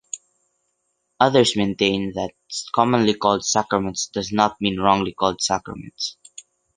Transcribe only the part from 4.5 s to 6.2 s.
mean "wrongly called Sacraments".